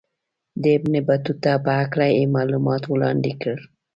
[0.61, 3.61] د ابن بطوطه په هکله یې معلومات وړاندې کړل.